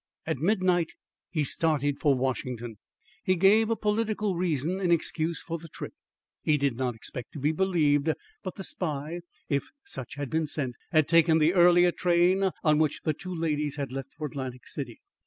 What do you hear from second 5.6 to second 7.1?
trip. He did not